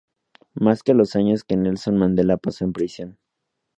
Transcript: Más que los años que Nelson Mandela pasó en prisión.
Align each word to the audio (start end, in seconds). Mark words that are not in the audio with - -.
Más 0.55 0.81
que 0.81 0.95
los 0.95 1.15
años 1.15 1.43
que 1.43 1.55
Nelson 1.55 1.95
Mandela 1.95 2.37
pasó 2.37 2.65
en 2.65 2.73
prisión. 2.73 3.19